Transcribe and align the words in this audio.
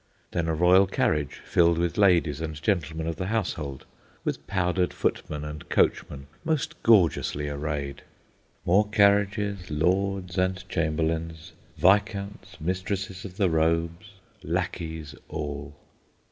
Then 0.31 0.47
a 0.47 0.55
royal 0.55 0.87
carriage, 0.87 1.43
filled 1.45 1.77
with 1.77 1.95
ladies 1.95 2.41
and 2.41 2.59
gentlemen 2.59 3.05
of 3.05 3.17
the 3.17 3.27
household, 3.27 3.85
with 4.23 4.47
powdered 4.47 4.93
footmen 4.95 5.43
and 5.43 5.69
coachmen 5.69 6.25
most 6.43 6.81
gorgeously 6.81 7.47
arrayed. 7.47 8.01
More 8.65 8.89
carriages, 8.89 9.69
lords, 9.69 10.39
and 10.39 10.67
chamberlains, 10.67 11.51
viscounts, 11.77 12.59
mistresses 12.59 13.25
of 13.25 13.37
the 13.37 13.51
robes—lackeys 13.51 15.13
all. 15.29 15.75